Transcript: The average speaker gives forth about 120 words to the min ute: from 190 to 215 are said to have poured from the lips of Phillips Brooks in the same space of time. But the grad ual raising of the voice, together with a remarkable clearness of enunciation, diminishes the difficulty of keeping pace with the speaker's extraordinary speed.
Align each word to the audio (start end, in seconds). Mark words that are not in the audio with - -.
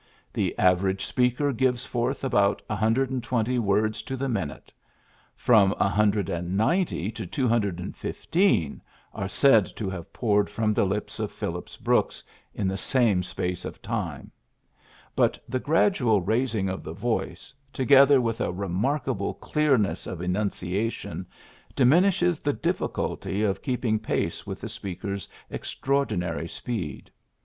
The 0.33 0.57
average 0.57 1.05
speaker 1.05 1.53
gives 1.53 1.85
forth 1.85 2.23
about 2.23 2.63
120 2.65 3.59
words 3.59 4.01
to 4.01 4.17
the 4.17 4.27
min 4.27 4.49
ute: 4.49 4.73
from 5.35 5.73
190 5.73 7.11
to 7.11 7.27
215 7.27 8.81
are 9.13 9.27
said 9.27 9.65
to 9.75 9.89
have 9.91 10.11
poured 10.11 10.49
from 10.49 10.73
the 10.73 10.87
lips 10.87 11.19
of 11.19 11.31
Phillips 11.31 11.77
Brooks 11.77 12.23
in 12.51 12.67
the 12.67 12.77
same 12.77 13.21
space 13.21 13.63
of 13.63 13.79
time. 13.79 14.31
But 15.15 15.37
the 15.47 15.59
grad 15.59 15.93
ual 15.97 16.19
raising 16.25 16.67
of 16.67 16.81
the 16.81 16.93
voice, 16.93 17.53
together 17.71 18.19
with 18.19 18.41
a 18.41 18.51
remarkable 18.51 19.35
clearness 19.35 20.07
of 20.07 20.19
enunciation, 20.19 21.27
diminishes 21.75 22.39
the 22.39 22.53
difficulty 22.53 23.43
of 23.43 23.61
keeping 23.61 23.99
pace 23.99 24.47
with 24.47 24.61
the 24.61 24.67
speaker's 24.69 25.27
extraordinary 25.51 26.47
speed. 26.47 27.11